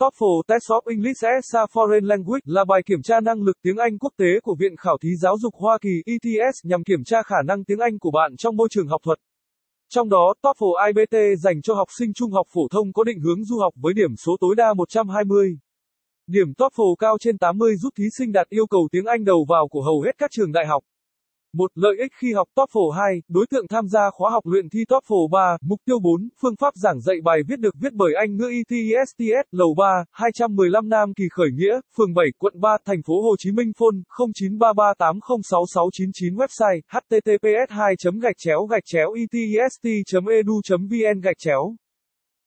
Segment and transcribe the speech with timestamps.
[0.00, 3.76] TOEFL Test of English as a Foreign Language là bài kiểm tra năng lực tiếng
[3.76, 7.22] Anh quốc tế của Viện Khảo thí Giáo dục Hoa Kỳ ETS nhằm kiểm tra
[7.22, 9.18] khả năng tiếng Anh của bạn trong môi trường học thuật.
[9.88, 13.44] Trong đó, TOEFL IBT dành cho học sinh trung học phổ thông có định hướng
[13.44, 15.58] du học với điểm số tối đa 120.
[16.26, 19.68] Điểm TOEFL cao trên 80 giúp thí sinh đạt yêu cầu tiếng Anh đầu vào
[19.68, 20.82] của hầu hết các trường đại học.
[21.52, 21.70] 1.
[21.74, 25.28] lợi ích khi học TOEFL 2, đối tượng tham gia khóa học luyện thi TOEFL
[25.30, 28.50] 3, mục tiêu 4, phương pháp giảng dạy bài viết được viết bởi Anh ngữ
[28.50, 33.36] ETSTS, lầu 3, 215 Nam Kỳ Khởi Nghĩa, phường 7, quận 3, thành phố Hồ
[33.38, 33.96] Chí Minh phone
[34.38, 39.84] 0933806699 website https 2 gạch chéo gạch chéo etst
[40.30, 40.60] edu
[40.90, 41.76] vn gạch chéo